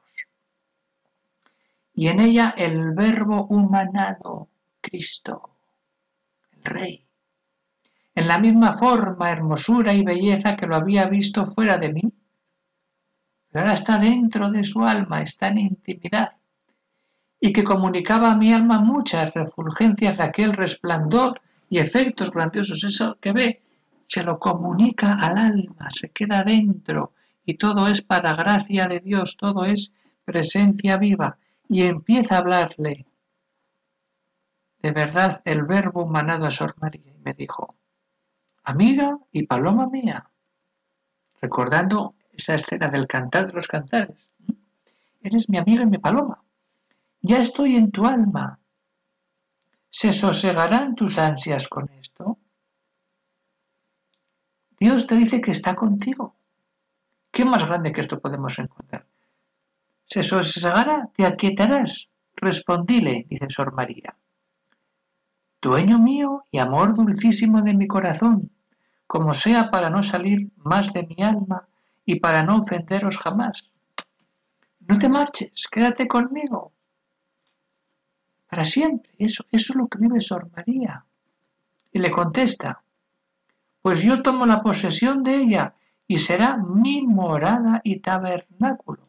Y 1.92 2.06
en 2.06 2.20
ella 2.20 2.54
el 2.56 2.94
verbo 2.94 3.46
humanado, 3.46 4.48
Cristo, 4.80 5.50
el 6.52 6.64
Rey, 6.64 7.08
en 8.14 8.26
la 8.26 8.38
misma 8.38 8.72
forma, 8.72 9.30
hermosura 9.30 9.94
y 9.94 10.02
belleza 10.02 10.56
que 10.56 10.66
lo 10.66 10.76
había 10.76 11.06
visto 11.06 11.46
fuera 11.46 11.78
de 11.78 11.92
mí, 11.92 12.12
pero 13.50 13.60
ahora 13.60 13.74
está 13.74 13.98
dentro 13.98 14.50
de 14.50 14.64
su 14.64 14.82
alma, 14.84 15.22
está 15.22 15.48
en 15.48 15.58
intimidad, 15.58 16.36
y 17.40 17.52
que 17.52 17.62
comunicaba 17.62 18.32
a 18.32 18.36
mi 18.36 18.52
alma 18.52 18.80
muchas 18.80 19.32
refulgencias 19.34 20.18
de 20.18 20.24
aquel 20.24 20.52
resplandor 20.52 21.40
y 21.70 21.78
efectos 21.78 22.32
grandiosos. 22.32 22.82
Eso 22.82 23.16
que 23.20 23.32
ve, 23.32 23.62
se 24.06 24.24
lo 24.24 24.38
comunica 24.38 25.14
al 25.14 25.38
alma, 25.38 25.88
se 25.90 26.10
queda 26.10 26.42
dentro, 26.42 27.12
y 27.44 27.54
todo 27.54 27.88
es 27.88 28.02
para 28.02 28.34
gracia 28.34 28.88
de 28.88 29.00
Dios, 29.00 29.36
todo 29.36 29.64
es 29.64 29.92
presencia 30.24 30.96
viva, 30.96 31.38
y 31.68 31.82
empieza 31.84 32.34
a 32.34 32.38
hablarle 32.38 33.06
de 34.80 34.92
verdad 34.92 35.42
el 35.44 35.64
verbo 35.64 36.06
manado 36.06 36.46
a 36.46 36.50
Sor 36.50 36.74
María 36.78 37.12
y 37.12 37.18
me 37.20 37.34
dijo, 37.34 37.76
amiga 38.62 39.18
y 39.32 39.46
paloma 39.46 39.88
mía, 39.88 40.30
recordando 41.40 42.14
esa 42.32 42.54
escena 42.54 42.88
del 42.88 43.06
cantar 43.06 43.48
de 43.48 43.52
los 43.54 43.66
cantares. 43.66 44.30
Eres 45.20 45.48
mi 45.48 45.58
amiga 45.58 45.82
y 45.82 45.86
mi 45.86 45.98
paloma. 45.98 46.42
Ya 47.20 47.38
estoy 47.38 47.76
en 47.76 47.90
tu 47.90 48.06
alma. 48.06 48.60
¿Se 49.90 50.12
sosegarán 50.12 50.94
tus 50.94 51.18
ansias 51.18 51.66
con 51.68 51.90
esto? 51.90 52.38
Dios 54.78 55.08
te 55.08 55.16
dice 55.16 55.40
que 55.40 55.50
está 55.50 55.74
contigo. 55.74 56.36
¿Qué 57.32 57.44
más 57.44 57.66
grande 57.66 57.92
que 57.92 58.00
esto 58.00 58.20
podemos 58.20 58.56
encontrar? 58.60 59.06
¿Se 60.04 60.22
sosegará? 60.22 61.10
¿Te 61.16 61.26
aquietarás? 61.26 62.10
Respondile, 62.36 63.26
dice 63.28 63.46
Sor 63.50 63.72
María 63.72 64.16
dueño 65.60 65.98
mío 65.98 66.44
y 66.50 66.58
amor 66.58 66.94
dulcísimo 66.94 67.62
de 67.62 67.74
mi 67.74 67.86
corazón, 67.86 68.50
como 69.06 69.34
sea 69.34 69.70
para 69.70 69.90
no 69.90 70.02
salir 70.02 70.50
más 70.56 70.92
de 70.92 71.04
mi 71.04 71.22
alma 71.22 71.68
y 72.04 72.20
para 72.20 72.42
no 72.42 72.58
ofenderos 72.58 73.18
jamás. 73.18 73.70
No 74.80 74.98
te 74.98 75.08
marches, 75.08 75.66
quédate 75.70 76.06
conmigo. 76.06 76.72
Para 78.48 78.64
siempre, 78.64 79.10
eso, 79.18 79.44
es 79.50 79.74
lo 79.74 79.88
que 79.88 79.98
vive 79.98 80.20
Sor 80.20 80.50
María. 80.56 81.04
Y 81.92 81.98
le 81.98 82.10
contesta, 82.10 82.82
pues 83.82 84.02
yo 84.02 84.22
tomo 84.22 84.46
la 84.46 84.62
posesión 84.62 85.22
de 85.22 85.36
ella 85.36 85.74
y 86.06 86.18
será 86.18 86.56
mi 86.56 87.02
morada 87.02 87.80
y 87.84 88.00
tabernáculo. 88.00 89.07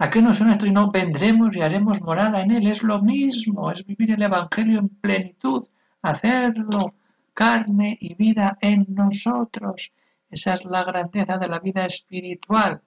¿A 0.00 0.10
qué 0.10 0.22
no 0.22 0.32
suena 0.32 0.52
esto 0.52 0.66
y 0.66 0.70
no 0.70 0.92
vendremos 0.92 1.56
y 1.56 1.60
haremos 1.60 2.00
morada 2.00 2.40
en 2.40 2.52
él? 2.52 2.68
Es 2.68 2.84
lo 2.84 3.02
mismo, 3.02 3.70
es 3.72 3.84
vivir 3.84 4.12
el 4.12 4.22
Evangelio 4.22 4.78
en 4.78 4.88
plenitud, 4.88 5.66
hacerlo 6.02 6.94
carne 7.34 7.96
y 8.00 8.14
vida 8.14 8.58
en 8.60 8.86
nosotros. 8.88 9.92
Esa 10.30 10.54
es 10.54 10.64
la 10.64 10.84
grandeza 10.84 11.38
de 11.38 11.48
la 11.48 11.58
vida 11.58 11.84
espiritual. 11.84 12.80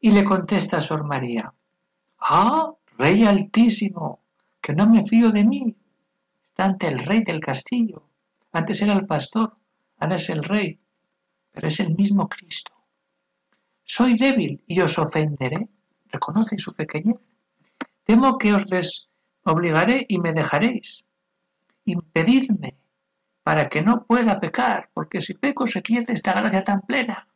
Y 0.00 0.10
le 0.10 0.24
contesta 0.24 0.80
Sor 0.80 1.04
María, 1.04 1.52
ah, 2.20 2.72
Rey 2.96 3.24
Altísimo, 3.24 4.20
que 4.60 4.74
no 4.74 4.86
me 4.86 5.02
fío 5.02 5.30
de 5.30 5.44
mí. 5.44 5.76
Está 6.44 6.64
ante 6.66 6.88
el 6.88 6.98
rey 6.98 7.24
del 7.24 7.40
castillo. 7.40 8.02
Antes 8.52 8.82
era 8.82 8.92
el 8.92 9.06
pastor, 9.06 9.56
ahora 9.98 10.16
es 10.16 10.28
el 10.30 10.44
rey, 10.44 10.78
pero 11.52 11.68
es 11.68 11.80
el 11.80 11.94
mismo 11.94 12.28
Cristo. 12.28 12.77
Soy 13.90 14.16
débil 14.16 14.62
y 14.66 14.80
os 14.82 14.98
ofenderé. 14.98 15.66
Reconoce 16.12 16.58
su 16.58 16.74
pequeñez. 16.74 17.18
Temo 18.04 18.36
que 18.36 18.52
os 18.52 19.08
obligaré 19.44 20.04
y 20.08 20.18
me 20.18 20.34
dejaréis. 20.34 21.04
Impedidme 21.86 22.76
para 23.42 23.70
que 23.70 23.80
no 23.80 24.04
pueda 24.04 24.38
pecar, 24.38 24.90
porque 24.92 25.22
si 25.22 25.32
peco 25.32 25.66
se 25.66 25.80
pierde 25.80 26.12
esta 26.12 26.34
gracia 26.34 26.62
tan 26.64 26.82
plena. 26.82 27.26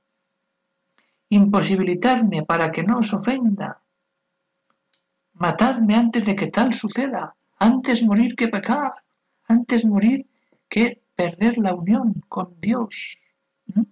Imposibilitadme 1.30 2.42
para 2.42 2.70
que 2.70 2.82
no 2.82 2.98
os 2.98 3.14
ofenda. 3.14 3.80
Matadme 5.32 5.94
antes 5.96 6.26
de 6.26 6.36
que 6.36 6.48
tal 6.48 6.74
suceda, 6.74 7.34
antes 7.58 8.02
morir 8.02 8.36
que 8.36 8.48
pecar, 8.48 8.92
antes 9.48 9.86
morir 9.86 10.26
que 10.68 11.00
perder 11.16 11.56
la 11.56 11.74
unión 11.74 12.22
con 12.28 12.60
Dios. 12.60 13.16
¿Mm? 13.72 13.88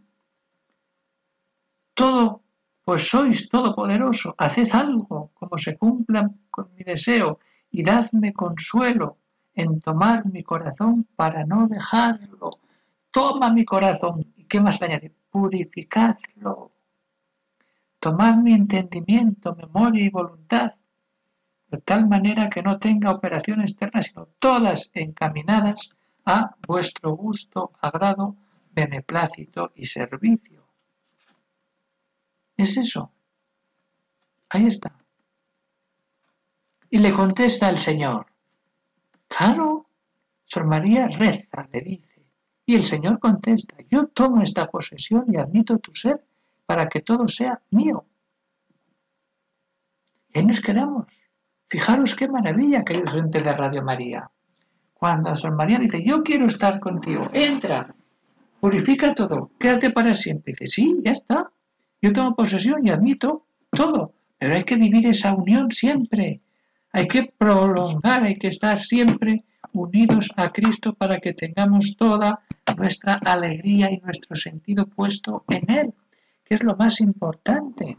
Todo 1.95 2.43
pues 2.85 3.09
sois 3.09 3.49
todopoderoso, 3.49 4.35
haced 4.39 4.71
algo, 4.73 5.31
como 5.35 5.57
se 5.59 5.77
cumpla 5.77 6.31
con 6.51 6.75
mi 6.75 6.83
deseo, 6.83 7.39
y 7.71 7.83
dadme 7.83 8.33
consuelo 8.33 9.19
en 9.55 9.81
tomar 9.81 10.27
mi 10.27 10.43
corazón 10.43 11.07
para 11.17 11.45
no 11.45 11.69
dejarlo. 11.69 12.59
Toma 13.11 13.53
mi 13.53 13.65
corazón, 13.65 14.33
¿y 14.37 14.45
qué 14.45 14.61
más 14.61 14.81
le 14.81 14.87
añade? 14.87 15.13
Purificadlo. 15.31 16.73
Tomad 17.99 18.37
mi 18.37 18.53
entendimiento, 18.55 19.55
memoria 19.55 20.05
y 20.05 20.09
voluntad, 20.11 20.73
de 21.69 21.79
tal 21.79 22.09
manera 22.09 22.49
que 22.49 22.63
no 22.63 22.79
tenga 22.79 23.13
operación 23.13 23.61
externa, 23.61 24.03
sino 24.03 24.27
todas 24.39 24.91
encaminadas 24.95 25.91
a 26.25 26.57
vuestro 26.67 27.15
gusto, 27.15 27.73
agrado, 27.81 28.37
beneplácito 28.73 29.73
y 29.75 29.85
servicio. 29.85 30.60
Es 32.61 32.77
eso. 32.77 33.11
Ahí 34.51 34.67
está. 34.67 34.93
Y 36.91 36.99
le 36.99 37.11
contesta 37.11 37.71
el 37.71 37.79
Señor. 37.79 38.27
Claro, 39.29 39.87
Sor 40.45 40.67
María 40.67 41.07
reza, 41.07 41.67
le 41.73 41.81
dice. 41.81 42.23
Y 42.67 42.75
el 42.75 42.85
Señor 42.85 43.19
contesta, 43.19 43.77
yo 43.89 44.09
tomo 44.09 44.43
esta 44.43 44.71
posesión 44.71 45.25
y 45.33 45.39
admito 45.39 45.79
tu 45.79 45.95
ser 45.95 46.23
para 46.67 46.87
que 46.91 47.01
todo 47.01 47.27
sea 47.29 47.63
mío. 47.71 48.05
Y 50.35 50.39
ahí 50.39 50.45
nos 50.45 50.61
quedamos. 50.61 51.07
Fijaros 51.67 52.15
qué 52.15 52.29
maravilla, 52.29 52.85
queridos 52.85 53.15
oyentes 53.15 53.43
de 53.43 53.53
Radio 53.55 53.83
María. 53.83 54.31
Cuando 54.93 55.35
Sor 55.35 55.57
María 55.57 55.79
dice, 55.79 56.05
yo 56.05 56.23
quiero 56.23 56.47
estar 56.47 56.79
contigo, 56.79 57.31
entra, 57.33 57.95
purifica 58.61 59.15
todo, 59.15 59.51
quédate 59.59 59.91
para 59.91 60.13
siempre. 60.13 60.53
Dice, 60.53 60.67
sí, 60.67 61.01
ya 61.03 61.13
está. 61.13 61.51
Yo 62.03 62.13
tomo 62.13 62.35
posesión 62.35 62.87
y 62.87 62.91
admito 62.91 63.47
todo, 63.71 64.15
pero 64.39 64.55
hay 64.55 64.65
que 64.65 64.77
vivir 64.77 65.07
esa 65.07 65.35
unión 65.35 65.71
siempre. 65.71 66.41
Hay 66.93 67.07
que 67.07 67.33
prolongar, 67.37 68.25
hay 68.25 68.37
que 68.37 68.49
estar 68.49 68.79
siempre 68.79 69.45
unidos 69.73 70.31
a 70.37 70.51
Cristo 70.51 70.95
para 70.95 71.21
que 71.21 71.35
tengamos 71.35 71.97
toda 71.97 72.41
nuestra 72.77 73.15
alegría 73.15 73.91
y 73.91 73.99
nuestro 73.99 74.35
sentido 74.35 74.87
puesto 74.87 75.45
en 75.49 75.71
Él, 75.71 75.95
que 76.45 76.55
es 76.55 76.63
lo 76.63 76.77
más 76.77 77.01
importante. 77.01 77.97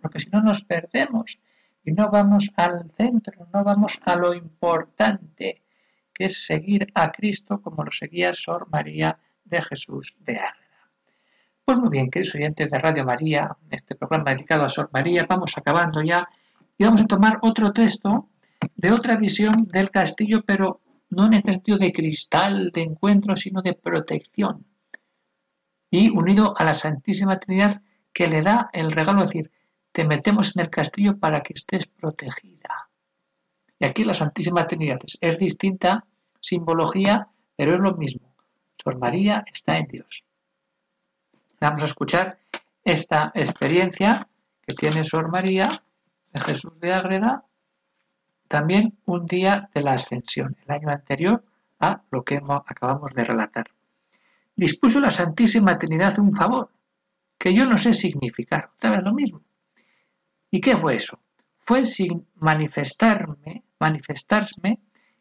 Porque 0.00 0.20
si 0.20 0.30
no 0.30 0.40
nos 0.42 0.64
perdemos 0.64 1.38
y 1.84 1.92
no 1.92 2.10
vamos 2.10 2.50
al 2.56 2.90
centro, 2.96 3.46
no 3.52 3.64
vamos 3.64 4.00
a 4.04 4.16
lo 4.16 4.34
importante, 4.34 5.62
que 6.14 6.24
es 6.24 6.44
seguir 6.44 6.90
a 6.94 7.12
Cristo 7.12 7.60
como 7.60 7.84
lo 7.84 7.90
seguía 7.90 8.32
Sor 8.32 8.68
María 8.70 9.18
de 9.44 9.62
Jesús 9.62 10.16
de 10.20 10.38
Ágreda. 10.38 10.67
Pues 11.68 11.80
muy 11.80 11.90
bien, 11.90 12.10
queridos 12.10 12.34
oyentes 12.34 12.70
de 12.70 12.78
Radio 12.78 13.04
María, 13.04 13.54
este 13.70 13.94
programa 13.94 14.32
dedicado 14.32 14.64
a 14.64 14.70
Sor 14.70 14.88
María, 14.90 15.26
vamos 15.28 15.52
acabando 15.58 16.02
ya 16.02 16.26
y 16.78 16.84
vamos 16.84 17.02
a 17.02 17.06
tomar 17.06 17.40
otro 17.42 17.74
texto 17.74 18.30
de 18.74 18.90
otra 18.90 19.16
visión 19.16 19.64
del 19.64 19.90
castillo, 19.90 20.40
pero 20.46 20.80
no 21.10 21.26
en 21.26 21.34
este 21.34 21.52
sentido 21.52 21.76
de 21.76 21.92
cristal, 21.92 22.70
de 22.72 22.84
encuentro, 22.84 23.36
sino 23.36 23.60
de 23.60 23.74
protección. 23.74 24.64
Y 25.90 26.08
unido 26.08 26.54
a 26.56 26.64
la 26.64 26.72
Santísima 26.72 27.38
Trinidad 27.38 27.82
que 28.14 28.28
le 28.28 28.40
da 28.40 28.70
el 28.72 28.90
regalo, 28.90 29.18
de 29.18 29.26
decir, 29.26 29.50
te 29.92 30.06
metemos 30.06 30.56
en 30.56 30.62
el 30.62 30.70
castillo 30.70 31.18
para 31.18 31.42
que 31.42 31.52
estés 31.52 31.86
protegida. 31.86 32.88
Y 33.78 33.84
aquí 33.84 34.04
la 34.04 34.14
Santísima 34.14 34.66
Trinidad 34.66 35.00
es 35.20 35.38
distinta 35.38 36.06
simbología, 36.40 37.28
pero 37.56 37.74
es 37.74 37.80
lo 37.80 37.94
mismo. 37.94 38.34
Sor 38.82 38.96
María 38.96 39.44
está 39.52 39.76
en 39.76 39.86
Dios. 39.88 40.24
Vamos 41.60 41.82
a 41.82 41.86
escuchar 41.86 42.38
esta 42.84 43.32
experiencia 43.34 44.28
que 44.64 44.76
tiene 44.76 45.02
Sor 45.02 45.28
María 45.28 45.82
de 46.32 46.40
Jesús 46.40 46.78
de 46.78 46.92
Ágreda, 46.92 47.44
también 48.46 48.96
un 49.06 49.26
día 49.26 49.68
de 49.74 49.82
la 49.82 49.94
ascensión, 49.94 50.56
el 50.64 50.74
año 50.74 50.88
anterior 50.88 51.44
a 51.80 52.02
lo 52.10 52.22
que 52.22 52.40
acabamos 52.66 53.12
de 53.12 53.24
relatar. 53.24 53.66
Dispuso 54.54 55.00
la 55.00 55.10
Santísima 55.10 55.76
Trinidad 55.78 56.18
un 56.20 56.32
favor, 56.32 56.70
que 57.36 57.52
yo 57.52 57.66
no 57.66 57.76
sé 57.76 57.92
significar, 57.92 58.70
otra 58.76 58.90
vez 58.90 59.02
lo 59.02 59.12
mismo. 59.12 59.42
¿Y 60.52 60.60
qué 60.60 60.76
fue 60.76 60.96
eso? 60.96 61.18
Fue 61.58 61.84
sin 61.84 62.26
manifestarme, 62.36 63.64
manifestarme 63.80 64.78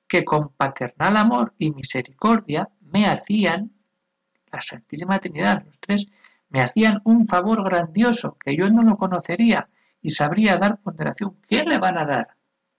que 0.08 0.24
con 0.24 0.50
paternal 0.50 1.18
amor 1.18 1.54
y 1.58 1.72
misericordia 1.72 2.70
me 2.82 3.08
hacían, 3.08 3.72
la 4.52 4.62
Santísima 4.62 5.20
Trinidad, 5.20 5.66
los 5.66 5.78
tres, 5.80 6.08
me 6.50 6.62
hacían 6.62 7.02
un 7.04 7.28
favor 7.28 7.64
grandioso 7.64 8.38
que 8.40 8.56
yo 8.56 8.70
no 8.70 8.84
lo 8.84 8.98
conocería 8.98 9.70
y 10.02 10.12
sabría 10.12 10.58
dar 10.58 10.80
ponderación. 10.80 11.38
¿Qué 11.48 11.64
le 11.64 11.80
van 11.80 11.98
a 11.98 12.06
dar? 12.06 12.30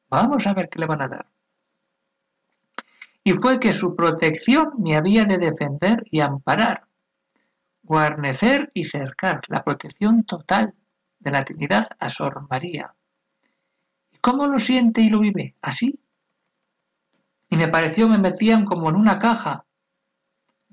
Vamos 0.09 0.47
a 0.47 0.55
ver 0.55 0.69
qué 0.69 0.79
le 0.79 0.87
van 0.87 1.03
a 1.03 1.09
dar. 1.09 1.27
Y 3.23 3.33
fue 3.35 3.61
que 3.61 3.73
su 3.73 3.95
protección 3.95 4.73
me 4.79 4.97
había 4.97 5.25
de 5.25 5.37
defender 5.37 6.03
y 6.11 6.21
amparar, 6.21 6.87
guarnecer 7.83 8.71
y 8.73 8.85
cercar, 8.85 9.43
la 9.49 9.63
protección 9.65 10.25
total 10.25 10.75
de 11.19 11.31
la 11.31 11.45
Trinidad 11.45 11.89
a 11.99 12.09
Sor 12.09 12.47
María. 12.49 12.95
¿Y 14.11 14.19
cómo 14.19 14.47
lo 14.47 14.59
siente 14.59 15.03
y 15.03 15.11
lo 15.11 15.21
vive? 15.21 15.57
Así. 15.61 16.01
Y 17.51 17.57
me 17.57 17.69
pareció 17.69 18.09
me 18.09 18.19
metían 18.19 18.65
como 18.65 18.89
en 18.89 18.97
una 18.97 19.19
caja 19.19 19.67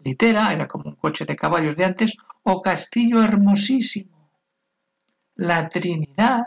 litera, 0.05 0.53
era 0.53 0.67
como 0.67 0.85
un 0.91 0.95
coche 0.95 1.25
de 1.25 1.35
caballos 1.35 1.75
de 1.75 1.83
antes, 1.83 2.15
o 2.43 2.61
castillo 2.61 3.23
hermosísimo. 3.23 4.31
La 5.35 5.67
Trinidad, 5.67 6.43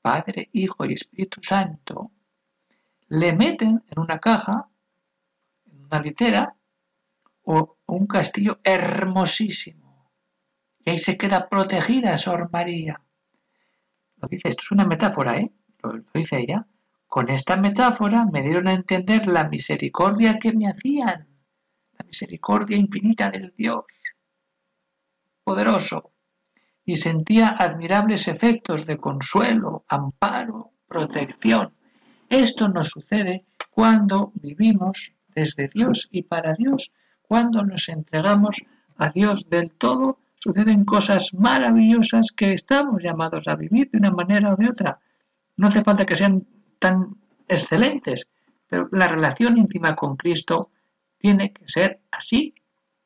Padre, 0.00 0.48
Hijo 0.52 0.86
y 0.86 0.94
Espíritu 0.94 1.40
Santo, 1.42 2.10
le 3.08 3.34
meten 3.34 3.84
en 3.88 3.98
una 3.98 4.18
caja, 4.18 4.68
en 5.66 5.84
una 5.84 6.00
litera, 6.00 6.56
o 7.42 7.76
un 7.86 8.06
castillo 8.06 8.60
hermosísimo. 8.64 10.10
Y 10.78 10.90
ahí 10.90 10.98
se 10.98 11.18
queda 11.18 11.48
protegida 11.48 12.16
Sor 12.16 12.50
María. 12.50 13.00
Lo 14.16 14.28
dice, 14.28 14.48
esto 14.48 14.62
es 14.62 14.72
una 14.72 14.86
metáfora, 14.86 15.36
¿eh? 15.36 15.52
Lo, 15.82 15.92
lo 15.92 16.10
dice 16.14 16.38
ella. 16.38 16.66
Con 17.06 17.28
esta 17.28 17.56
metáfora 17.56 18.24
me 18.24 18.42
dieron 18.42 18.68
a 18.68 18.72
entender 18.72 19.26
la 19.26 19.48
misericordia 19.48 20.38
que 20.38 20.52
me 20.52 20.68
hacían, 20.68 21.29
misericordia 22.10 22.76
infinita 22.76 23.30
del 23.30 23.54
Dios 23.56 23.84
poderoso, 25.44 26.12
y 26.84 26.96
sentía 26.96 27.48
admirables 27.58 28.26
efectos 28.26 28.84
de 28.84 28.98
consuelo, 28.98 29.84
amparo, 29.88 30.72
protección. 30.88 31.72
Esto 32.28 32.68
nos 32.68 32.88
sucede 32.88 33.44
cuando 33.70 34.32
vivimos 34.34 35.12
desde 35.34 35.68
Dios 35.68 36.08
y 36.10 36.22
para 36.22 36.54
Dios, 36.54 36.92
cuando 37.22 37.62
nos 37.64 37.88
entregamos 37.88 38.56
a 38.96 39.10
Dios 39.10 39.48
del 39.48 39.70
todo, 39.72 40.18
suceden 40.34 40.84
cosas 40.84 41.32
maravillosas 41.32 42.32
que 42.36 42.52
estamos 42.52 43.02
llamados 43.02 43.46
a 43.46 43.54
vivir 43.54 43.90
de 43.90 43.98
una 43.98 44.10
manera 44.10 44.52
o 44.52 44.56
de 44.56 44.68
otra. 44.68 44.98
No 45.56 45.68
hace 45.68 45.84
falta 45.84 46.06
que 46.06 46.16
sean 46.16 46.44
tan 46.78 47.16
excelentes, 47.46 48.26
pero 48.68 48.88
la 48.92 49.06
relación 49.06 49.58
íntima 49.58 49.94
con 49.94 50.16
Cristo 50.16 50.70
tiene 51.20 51.52
que 51.52 51.68
ser 51.68 52.00
así, 52.10 52.54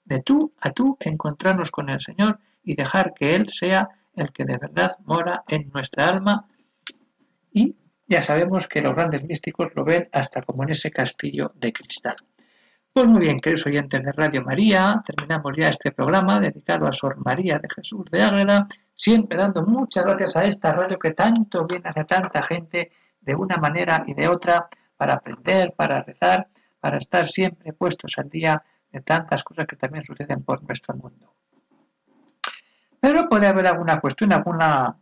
de 0.05 0.23
tú 0.23 0.55
a 0.61 0.71
tú, 0.71 0.97
encontrarnos 1.01 1.71
con 1.71 1.89
el 1.89 2.01
Señor 2.01 2.39
y 2.63 2.77
dejar 2.77 3.13
que 3.13 3.35
Él 3.35 3.49
sea 3.49 3.89
el 4.15 4.33
que 4.33 4.45
de 4.45 4.57
verdad 4.57 4.93
mora 5.05 5.45
en 5.49 5.71
nuestra 5.75 6.09
alma. 6.09 6.47
Y 7.53 7.75
ya 8.07 8.23
sabemos 8.23 8.69
que 8.69 8.81
los 8.81 8.95
grandes 8.95 9.25
místicos 9.25 9.73
lo 9.75 9.85
ven 9.85 10.09
hasta 10.13 10.43
como 10.43 10.63
en 10.63 10.71
ese 10.71 10.91
castillo 10.91 11.53
de 11.57 11.73
cristal. 11.73 12.17
Pues 12.93 13.11
muy 13.11 13.23
bien, 13.23 13.41
queridos 13.41 13.67
oyentes 13.67 14.05
de 14.05 14.13
Radio 14.13 14.45
María, 14.45 15.03
terminamos 15.05 15.57
ya 15.57 15.69
este 15.69 15.91
programa 15.91 16.39
dedicado 16.39 16.87
a 16.87 16.93
Sor 16.93 17.17
María 17.25 17.59
de 17.59 17.69
Jesús 17.69 18.09
de 18.09 18.23
Ágreda, 18.23 18.69
siempre 18.95 19.37
dando 19.37 19.67
muchas 19.67 20.05
gracias 20.05 20.37
a 20.37 20.45
esta 20.45 20.73
radio 20.73 20.97
que 20.97 21.11
tanto 21.11 21.67
viene 21.67 21.91
a 21.93 22.05
tanta 22.05 22.41
gente 22.45 22.93
de 23.21 23.35
una 23.35 23.57
manera 23.57 24.05
y 24.07 24.15
de 24.15 24.29
otra 24.29 24.69
para 24.97 25.15
aprender, 25.15 25.75
para 25.77 26.03
rezar, 26.05 26.47
para 26.85 26.99
estar 26.99 27.27
siempre 27.27 27.73
puestos 27.73 28.19
al 28.19 28.29
día 28.29 28.63
de 28.93 29.01
tantas 29.01 29.43
cosas 29.43 29.67
que 29.67 29.75
también 29.75 30.05
suceden 30.05 30.43
por 30.43 30.63
nuestro 30.65 30.95
mundo. 30.95 31.33
Pero 33.01 33.27
puede 33.27 33.47
haber 33.47 33.69
alguna 33.69 34.03
cuestión, 34.03 34.35
alguna 34.35 34.95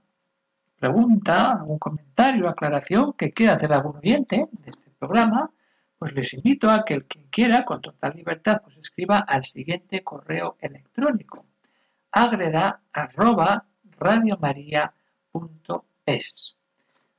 pregunta, 0.78 1.54
algún 1.54 1.80
comentario, 1.80 2.48
aclaración 2.48 3.14
que 3.14 3.32
quiera 3.32 3.54
hacer 3.54 3.72
algún 3.72 3.96
oyente 3.96 4.46
de 4.52 4.70
este 4.70 4.92
programa, 4.96 5.50
pues 5.98 6.14
les 6.14 6.32
invito 6.34 6.70
a 6.70 6.84
que 6.84 6.94
el 6.94 7.06
que 7.06 7.26
quiera, 7.30 7.64
con 7.64 7.80
total 7.80 8.12
libertad, 8.14 8.62
pues 8.62 8.76
escriba 8.76 9.18
al 9.18 9.42
siguiente 9.42 10.04
correo 10.04 10.56
electrónico 10.60 11.46
agreda 12.12 12.80
arroba 12.92 13.64
radiomaria.es. 13.98 16.56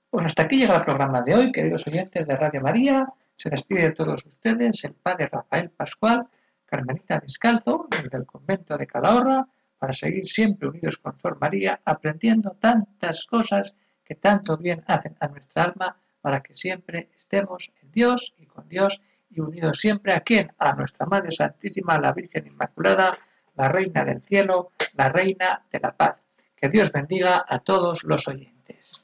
Bueno, 0.10 0.28
hasta 0.28 0.44
aquí 0.44 0.58
llega 0.58 0.78
el 0.78 0.86
programa 0.86 1.22
de 1.22 1.36
hoy, 1.36 1.52
queridos 1.52 1.86
oyentes 1.86 2.26
de 2.26 2.38
Radio 2.38 2.62
María. 2.62 3.14
Se 3.44 3.50
despide 3.50 3.90
de 3.90 3.92
todos 3.92 4.26
ustedes 4.26 4.86
el 4.86 4.94
padre 4.94 5.28
Rafael 5.28 5.70
Pascual, 5.70 6.26
Carmelita 6.64 7.20
Descalzo, 7.20 7.88
desde 7.90 8.18
el 8.18 8.26
convento 8.26 8.78
de 8.78 8.88
Calahorra, 8.88 9.46
para 9.78 9.92
seguir 9.92 10.24
siempre 10.24 10.70
unidos 10.70 10.96
con 10.96 11.20
Sor 11.20 11.38
María, 11.42 11.82
aprendiendo 11.84 12.52
tantas 12.52 13.26
cosas 13.26 13.76
que 14.02 14.16
tanto 14.16 14.56
bien 14.56 14.82
hacen 14.88 15.18
a 15.20 15.28
nuestra 15.28 15.64
alma, 15.66 15.98
para 16.22 16.42
que 16.42 16.56
siempre 16.56 17.10
estemos 17.18 17.70
en 17.82 17.92
Dios 17.92 18.34
y 18.38 18.46
con 18.46 18.70
Dios 18.70 19.02
y 19.30 19.42
unidos 19.42 19.78
siempre 19.78 20.14
a 20.14 20.22
quien? 20.22 20.54
A 20.58 20.72
nuestra 20.72 21.06
Madre 21.06 21.32
Santísima, 21.32 22.00
la 22.00 22.14
Virgen 22.14 22.48
Inmaculada, 22.48 23.18
la 23.56 23.68
Reina 23.68 24.06
del 24.06 24.22
Cielo, 24.22 24.72
la 24.94 25.10
Reina 25.10 25.66
de 25.70 25.82
la 25.82 25.92
Paz. 25.92 26.16
Que 26.56 26.70
Dios 26.70 26.94
bendiga 26.94 27.44
a 27.46 27.60
todos 27.60 28.06
los 28.06 28.26
oyentes. 28.30 29.04